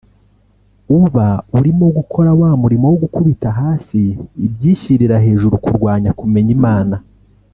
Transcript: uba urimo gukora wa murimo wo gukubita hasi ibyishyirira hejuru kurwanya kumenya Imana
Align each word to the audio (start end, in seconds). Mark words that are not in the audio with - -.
uba 1.01 1.27
urimo 1.57 1.85
gukora 1.97 2.31
wa 2.39 2.51
murimo 2.61 2.85
wo 2.91 2.97
gukubita 3.03 3.49
hasi 3.59 4.01
ibyishyirira 4.45 5.15
hejuru 5.25 5.55
kurwanya 5.65 6.11
kumenya 6.19 6.51
Imana 6.59 6.95